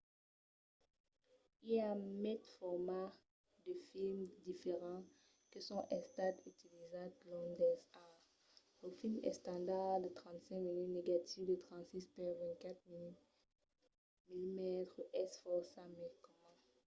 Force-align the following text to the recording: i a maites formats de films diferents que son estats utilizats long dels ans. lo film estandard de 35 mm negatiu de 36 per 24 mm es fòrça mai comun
i 1.71 1.71
a 1.89 1.91
maites 2.21 2.51
formats 2.59 3.17
de 3.65 3.73
films 3.89 4.29
diferents 4.49 5.11
que 5.51 5.59
son 5.67 5.81
estats 5.99 6.41
utilizats 6.53 7.17
long 7.31 7.49
dels 7.59 7.83
ans. 8.07 8.25
lo 8.81 8.87
film 8.99 9.17
estandard 9.31 9.99
de 10.05 10.11
35 10.19 10.61
mm 10.65 10.85
negatiu 10.97 11.41
de 11.51 11.55
36 11.65 12.05
per 12.15 12.29
24 12.41 12.91
mm 14.37 14.59
es 15.23 15.31
fòrça 15.43 15.79
mai 15.95 16.09
comun 16.25 16.57